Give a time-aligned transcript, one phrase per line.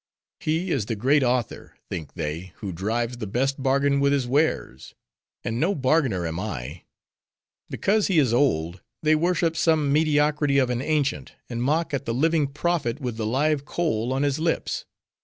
[0.39, 4.95] He is the great author, think they, who drives the best bargain with his wares:
[5.43, 6.85] and no bargainer am I.
[7.69, 12.15] Because he is old, they worship some mediocrity of an ancient, and mock at the
[12.15, 14.85] living prophet with the live coal on his lips.